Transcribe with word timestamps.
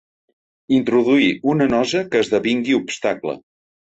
Introduir 0.77 1.27
una 1.53 1.67
nosa 1.75 2.03
que 2.15 2.21
esdevingui 2.25 2.79
obstacle. 2.81 3.37